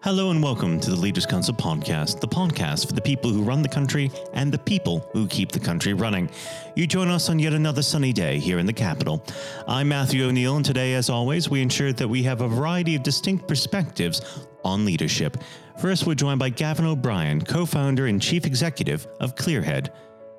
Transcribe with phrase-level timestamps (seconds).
[0.00, 3.62] Hello and welcome to the Leaders Council podcast, the podcast for the people who run
[3.62, 6.30] the country and the people who keep the country running.
[6.76, 9.26] You join us on yet another sunny day here in the capital.
[9.66, 13.02] I'm Matthew O'Neill, and today, as always, we ensure that we have a variety of
[13.02, 15.36] distinct perspectives on leadership.
[15.80, 19.88] First, we're joined by Gavin O'Brien, co founder and chief executive of Clearhead.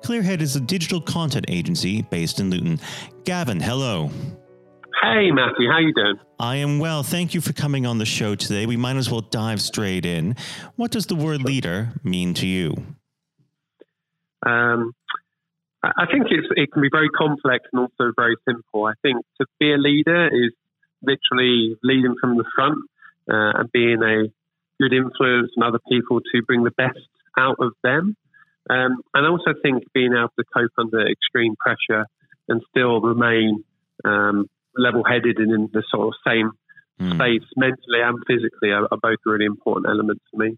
[0.00, 2.80] Clearhead is a digital content agency based in Luton.
[3.24, 4.10] Gavin, hello.
[5.02, 6.18] Hey, Matthew, how you doing?
[6.38, 7.02] I am well.
[7.02, 8.66] Thank you for coming on the show today.
[8.66, 10.36] We might as well dive straight in.
[10.76, 12.74] What does the word leader mean to you?
[14.44, 14.92] Um,
[15.82, 18.84] I think it can be very complex and also very simple.
[18.84, 20.52] I think to be a leader is
[21.02, 22.78] literally leading from the front
[23.30, 24.28] uh, and being a
[24.80, 26.98] good influence on other people to bring the best
[27.38, 28.16] out of them.
[28.68, 32.06] Um, and I also think being able to cope under extreme pressure
[32.48, 33.64] and still remain
[34.04, 36.52] um, level headed and in the sort of same
[37.00, 37.14] mm.
[37.14, 40.56] space mentally and physically are, are both really important elements for me.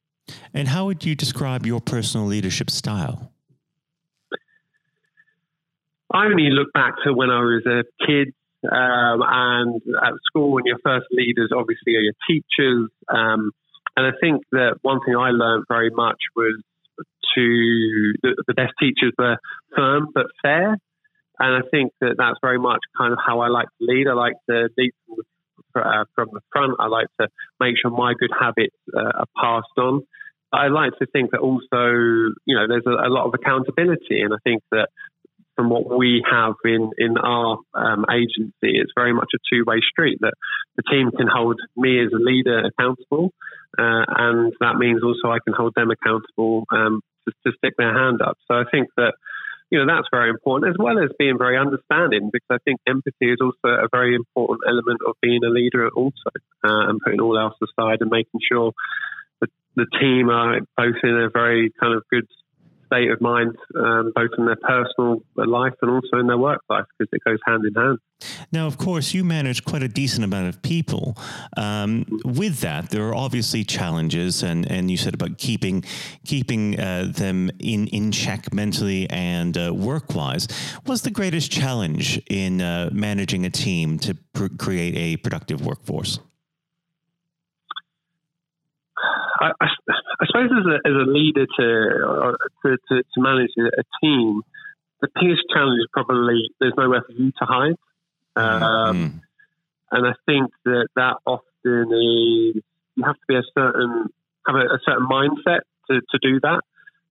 [0.54, 3.32] And how would you describe your personal leadership style?
[6.12, 8.34] I only look back to when I was a kid
[8.70, 12.90] um, and at school, when your first leaders obviously are your teachers.
[13.08, 13.50] Um,
[13.96, 16.62] and I think that one thing I learned very much was
[17.34, 19.36] to the, the best teachers were
[19.74, 20.78] firm but fair.
[21.42, 24.06] And I think that that's very much kind of how I like to lead.
[24.06, 25.16] I like to lead from
[25.74, 26.74] the, uh, from the front.
[26.78, 27.26] I like to
[27.58, 30.02] make sure my good habits uh, are passed on.
[30.52, 34.20] I like to think that also, you know, there's a, a, lot of accountability.
[34.20, 34.88] And I think that
[35.56, 39.80] from what we have in, in our um, agency, it's very much a two way
[39.90, 40.34] street that
[40.76, 43.32] the team can hold me as a leader accountable.
[43.76, 47.92] Uh, and that means also I can hold them accountable um, to, to stick their
[47.92, 48.38] hand up.
[48.46, 49.14] So I think that
[49.72, 53.32] you know, that's very important, as well as being very understanding, because I think empathy
[53.32, 56.28] is also a very important element of being a leader, also,
[56.62, 58.72] uh, and putting all else aside and making sure
[59.40, 62.28] that the team are both in a very kind of good
[62.92, 66.84] state of mind, um, both in their personal life and also in their work life,
[66.98, 67.98] because it goes hand in hand.
[68.52, 71.16] Now, of course, you manage quite a decent amount of people.
[71.56, 75.84] Um, with that, there are obviously challenges, and, and you said about keeping
[76.24, 80.46] keeping uh, them in, in check mentally and uh, work wise.
[80.84, 86.20] What's the greatest challenge in uh, managing a team to pr- create a productive workforce?
[89.40, 89.66] I, I,
[90.22, 94.42] I suppose as a, as a leader to, to, to, to manage a team,
[95.00, 97.74] the biggest challenge is probably there's nowhere for you to hide.
[98.36, 98.62] Um,
[98.96, 99.20] mm.
[99.90, 101.42] And I think that that often
[101.92, 102.62] is
[102.94, 104.08] you have to be a certain
[104.46, 106.62] have a, a certain mindset to, to do that.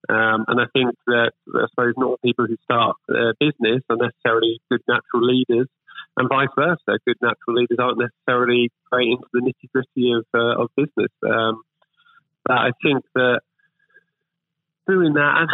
[0.08, 3.96] Um, and I think that I suppose not all people who start a business are
[3.96, 5.68] necessarily good natural leaders,
[6.16, 6.98] and vice versa.
[7.06, 11.12] Good natural leaders aren't necessarily great into the nitty gritty of uh, of business.
[11.22, 11.62] Um,
[12.44, 13.40] but I think that
[14.88, 15.50] doing that, and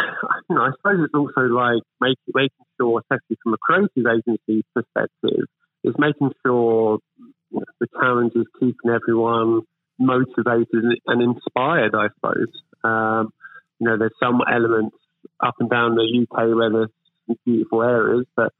[0.49, 4.65] you know, I suppose it's also like making making sure, especially from a creative agency
[4.73, 5.45] perspective,
[5.83, 6.99] is making sure
[7.51, 9.61] you know, the challenge is keeping everyone
[9.99, 11.93] motivated and inspired.
[11.95, 12.49] I suppose
[12.83, 13.29] um,
[13.79, 14.95] you know there's some elements
[15.39, 18.51] up and down the UK where there's beautiful areas, but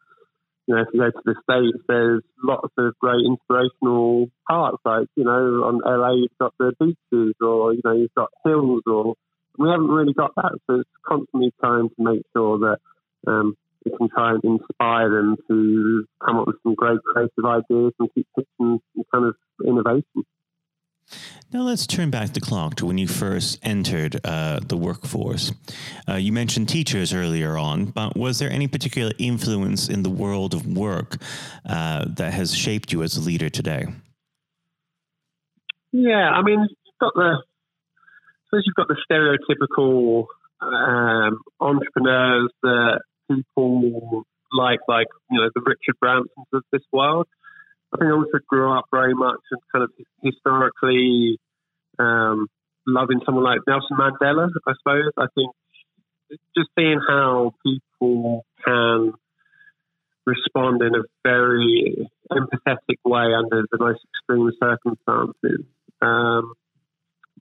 [0.70, 4.78] you know, if you go to the States, there's lots of great inspirational parts.
[4.86, 8.84] Like, you know, on LA, you've got the beaches or, you know, you've got hills
[8.86, 9.16] or
[9.58, 10.60] we haven't really got that.
[10.68, 12.78] So it's constantly trying to make sure that
[13.26, 17.94] um, we can try and inspire them to come up with some great creative ideas
[18.00, 20.24] and keep pushing some kind of innovation.
[21.52, 25.52] Now let's turn back the clock to when you first entered uh, the workforce.
[26.08, 30.54] Uh, you mentioned teachers earlier on, but was there any particular influence in the world
[30.54, 31.18] of work
[31.68, 33.88] uh, that has shaped you as a leader today?
[35.92, 37.42] Yeah, I mean, you've got the,
[38.46, 40.26] suppose you've got the stereotypical
[40.62, 47.28] um, entrepreneurs that people like, like you know, the Richard Bransons of this world.
[47.94, 49.92] I think I also grew up very much and kind of
[50.22, 51.40] historically
[51.98, 52.48] um,
[52.86, 54.50] loving someone like Nelson Mandela.
[54.68, 55.52] I suppose I think
[56.56, 59.14] just seeing how people can
[60.26, 65.66] respond in a very empathetic way under the most extreme circumstances
[66.02, 66.54] um,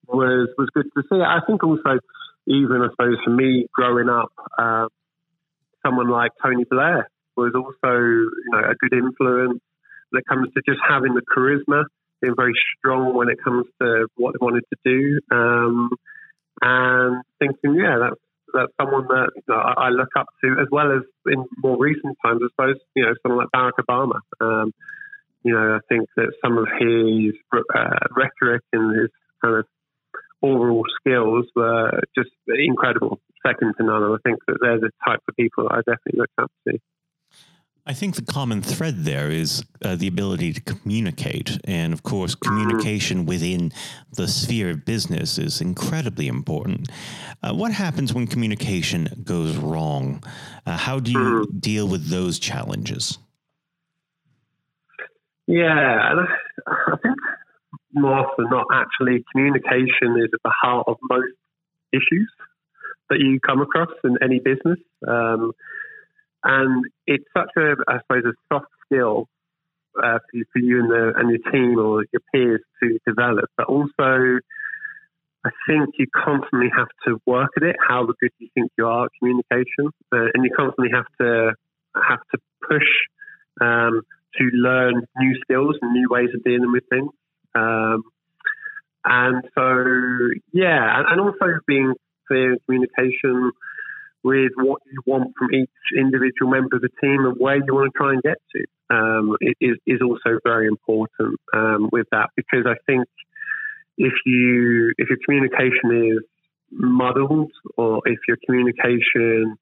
[0.06, 1.21] was was good to see.
[1.21, 1.99] I think also,
[2.47, 4.87] even I suppose for me growing up, uh,
[5.85, 9.61] someone like Tony Blair was also you know a good influence
[10.13, 11.85] it comes to just having the charisma,
[12.21, 15.91] being very strong when it comes to what they wanted to do, um,
[16.61, 18.21] and thinking, yeah, that's
[18.55, 21.77] that's someone that you know, I, I, look up to, as well as in more
[21.79, 24.21] recent times, I suppose, you know, someone like Barack Obama.
[24.41, 24.73] Um,
[25.45, 29.11] you know, I think that some of his uh, rhetoric and his
[29.43, 29.67] kind of
[30.43, 34.03] overall skills were just incredible, second to none.
[34.03, 36.79] And I think that they're the type of people that I definitely look up to.
[37.88, 41.58] I think the common thread there is uh, the ability to communicate.
[41.64, 43.73] And of course, communication within
[44.14, 46.90] the sphere of business is incredibly important.
[47.43, 50.23] Uh, what happens when communication goes wrong?
[50.67, 51.58] Uh, how do you mm-hmm.
[51.61, 53.19] deal with those challenges?
[55.46, 56.26] Yeah, I,
[56.93, 57.17] I think
[57.94, 61.32] more often not, actually, communication is at the heart of most
[61.94, 62.31] issues
[63.08, 64.79] that you come across in any business.
[65.08, 65.52] Um,
[66.44, 69.29] and it's such a, I suppose, a soft skill
[70.02, 73.46] uh, for, you, for you and, the, and your team or your peers to develop.
[73.56, 74.38] But also,
[75.44, 77.76] I think you constantly have to work at it.
[77.87, 81.52] How good you think you are at communication, uh, and you constantly have to
[81.94, 82.38] have to
[82.69, 82.88] push
[83.61, 84.02] um,
[84.37, 87.11] to learn new skills and new ways of dealing with things.
[87.55, 88.02] Um,
[89.05, 89.85] and so,
[90.52, 91.94] yeah, and, and also being
[92.26, 93.52] clear in communication
[94.25, 97.93] with what you want from each individual member of the team and where you want
[97.93, 102.67] to try and get to um, is, is also very important um, with that because
[102.67, 103.06] I think
[103.97, 106.25] if you if your communication is
[106.70, 109.56] muddled or if your communication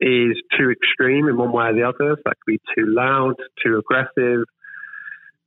[0.00, 3.34] is too extreme in one way or the other, so that could be too loud,
[3.62, 4.46] too aggressive,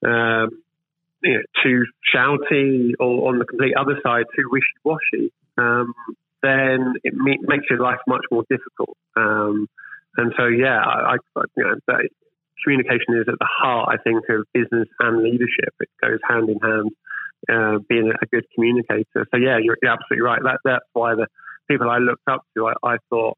[0.06, 0.50] um,
[1.24, 5.34] you know, too shouty, or on the complete other side, too wishy washy.
[5.58, 5.94] Um,
[6.44, 8.98] then it makes your life much more difficult.
[9.16, 9.68] Um,
[10.18, 11.98] and so, yeah, I, I you know,
[12.64, 15.74] communication is at the heart, I think, of business and leadership.
[15.80, 16.92] It goes hand in hand,
[17.50, 19.26] uh, being a good communicator.
[19.32, 20.42] So, yeah, you're, you're, absolutely right.
[20.44, 21.28] That, that's why the
[21.68, 23.38] people I looked up to, I, I thought,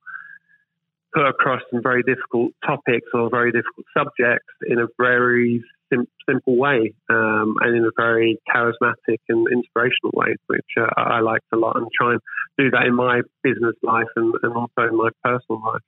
[1.14, 5.64] put across some very difficult topics or very difficult subjects in a very
[5.96, 11.20] sim- simple way um, and in a very charismatic and inspirational way, which uh, I
[11.22, 12.22] liked a lot and try and
[12.58, 15.82] do that in my business life and, and also in my personal life.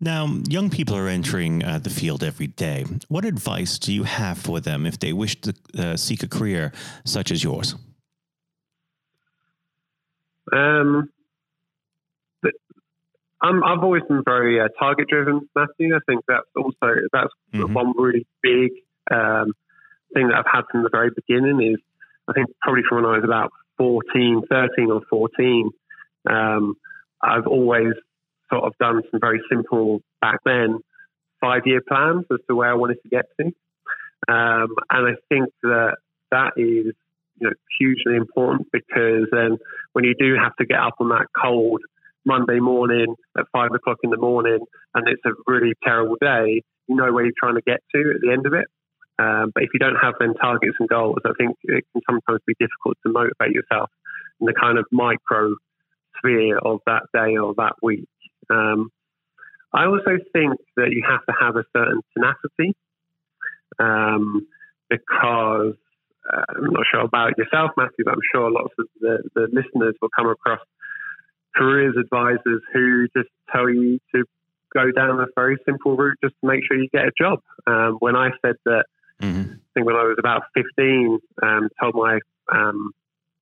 [0.00, 2.84] Now, young people are entering uh, the field every day.
[3.08, 6.72] What advice do you have for them if they wish to uh, seek a career
[7.04, 7.74] such as yours?
[10.52, 11.10] Um,
[13.44, 15.94] I'm, I've always been very uh, target driven, Matthew.
[15.94, 17.74] I think that's also that's mm-hmm.
[17.74, 18.72] one really big
[19.10, 19.52] um,
[20.14, 21.60] thing that I've had from the very beginning.
[21.74, 21.78] Is
[22.26, 25.70] I think probably from when I was about 14, 13 or 14,
[26.30, 26.74] um,
[27.22, 27.92] I've always
[28.50, 30.78] sort of done some very simple back then
[31.38, 33.46] five year plans as to where I wanted to get to.
[34.26, 35.96] Um, and I think that
[36.30, 36.94] that is
[37.40, 39.58] you know, hugely important because then
[39.92, 41.82] when you do have to get up on that cold
[42.24, 44.60] Monday morning at five o'clock in the morning
[44.94, 48.20] and it's a really terrible day, you know where you're trying to get to at
[48.20, 48.66] the end of it.
[49.18, 52.40] Um, but if you don't have then targets and goals, I think it can sometimes
[52.46, 53.90] be difficult to motivate yourself
[54.40, 55.54] in the kind of micro
[56.18, 58.08] sphere of that day or that week.
[58.50, 58.90] Um,
[59.72, 62.76] I also think that you have to have a certain tenacity
[63.78, 64.46] um,
[64.88, 65.74] because
[66.32, 69.94] uh, I'm not sure about yourself, Matthew, but I'm sure lots of the, the listeners
[70.00, 70.60] will come across
[71.54, 74.24] careers advisors who just tell you to
[74.74, 77.40] go down a very simple route just to make sure you get a job.
[77.66, 78.84] Um, when I said that,
[79.22, 79.52] mm-hmm.
[79.52, 82.18] I think when I was about 15, um, told my,
[82.52, 82.90] um,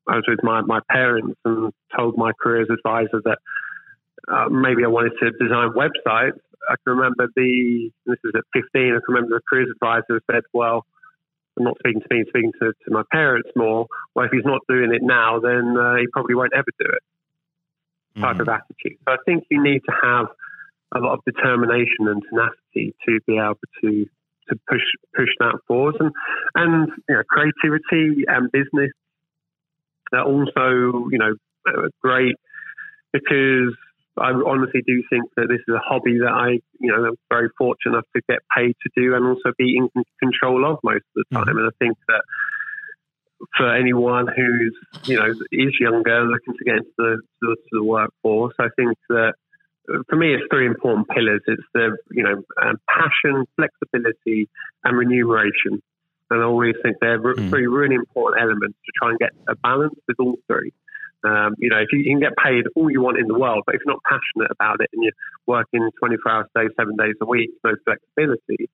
[0.07, 3.39] I was with my, my parents and told my careers advisor that
[4.31, 6.39] uh, maybe I wanted to design websites.
[6.69, 10.43] I can remember the, this is at 15, I can remember the careers advisor said,
[10.53, 10.85] well,
[11.59, 13.87] I'm not speaking to me, speaking to, to my parents more.
[14.15, 17.03] Well, if he's not doing it now, then uh, he probably won't ever do it
[18.21, 18.41] type mm-hmm.
[18.43, 18.99] of attitude.
[19.07, 20.27] So I think you need to have
[20.95, 24.07] a lot of determination and tenacity to be able to
[24.49, 24.83] to push
[25.17, 26.13] push that forward, and
[26.55, 28.91] and you know, creativity and business
[30.13, 31.35] are also you know
[32.03, 32.37] great
[33.13, 33.75] because
[34.19, 37.49] I honestly do think that this is a hobby that I, you know, am very
[37.57, 39.89] fortunate enough to get paid to do and also be in
[40.21, 41.47] control of most of the time.
[41.47, 41.59] Mm-hmm.
[41.59, 42.23] And I think that
[43.57, 48.55] for anyone who's you know is younger looking to get into the, to the workforce.
[48.59, 49.35] I think that
[50.09, 51.43] for me, it's three important pillars.
[51.47, 54.49] It's the you know um, passion, flexibility,
[54.85, 55.83] and remuneration.
[56.31, 57.51] And I always think they're mm.
[57.51, 60.73] three really important elements to try and get a balance with all three.
[61.25, 63.63] Um, you know, if you, you, can get paid all you want in the world,
[63.67, 65.13] but if you're not passionate about it and you're
[65.47, 68.69] working 24 hours a day, seven days a week, no flexibility,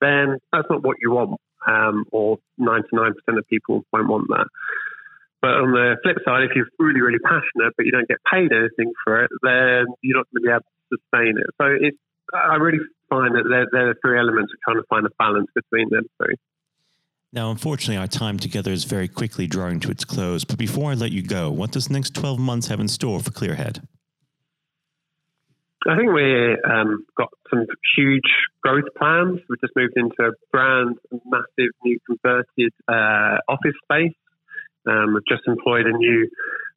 [0.00, 4.46] then that's not what you want um, or 99% of people won't want that.
[5.40, 8.50] But on the flip side, if you're really, really passionate, but you don't get paid
[8.52, 11.46] anything for it, then you're not going to be able to sustain it.
[11.60, 11.98] So it's,
[12.32, 12.78] I really
[13.10, 16.36] find that they're, they're three elements of trying to find a balance between them three.
[17.32, 20.44] Now, unfortunately, our time together is very quickly drawing to its close.
[20.44, 23.20] But before I let you go, what does the next 12 months have in store
[23.20, 23.84] for Clearhead?
[25.86, 28.30] I think we've um, got some huge
[28.62, 29.40] growth plans.
[29.48, 34.16] We've just moved into a brand massive new converted uh, office space.
[34.86, 36.28] Um, we've just employed a new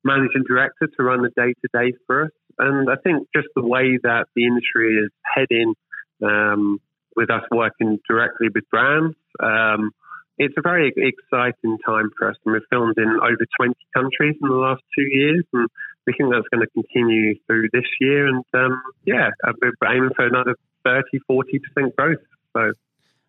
[0.04, 2.32] managing director to run the day to day for us.
[2.60, 5.74] And I think just the way that the industry is heading
[6.24, 6.80] um,
[7.16, 9.92] with us working directly with brands, um,
[10.38, 12.36] it's a very exciting time for us.
[12.46, 15.44] And we've filmed in over 20 countries in the last two years.
[15.54, 15.68] And
[16.08, 18.28] we think that's going to continue through this year.
[18.28, 19.30] And um, yeah,
[19.62, 22.18] we're aiming for another 30, 40% growth.
[22.54, 22.72] So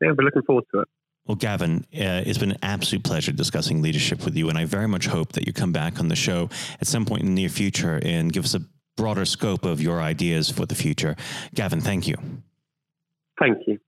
[0.01, 0.89] yeah, we're looking forward to it.
[1.27, 4.49] Well, Gavin, uh, it's been an absolute pleasure discussing leadership with you.
[4.49, 6.49] And I very much hope that you come back on the show
[6.81, 8.63] at some point in the near future and give us a
[8.97, 11.17] broader scope of your ideas for the future.
[11.55, 12.17] Gavin, thank you.
[13.39, 13.79] Thank you.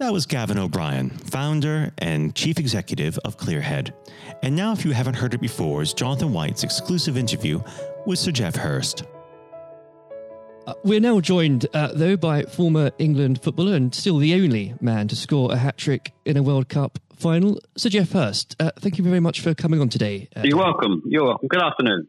[0.00, 3.92] That was Gavin O'Brien, founder and chief executive of Clearhead.
[4.42, 7.62] And now, if you haven't heard it before, is Jonathan White's exclusive interview
[8.04, 9.04] with Sir Geoff Hurst.
[10.66, 15.06] Uh, we're now joined, uh, though, by former England footballer and still the only man
[15.08, 18.56] to score a hat trick in a World Cup final, Sir Geoff Hurst.
[18.58, 20.28] Uh, thank you very much for coming on today.
[20.36, 21.02] Uh, You're welcome.
[21.06, 21.46] You're welcome.
[21.46, 22.08] Good afternoon.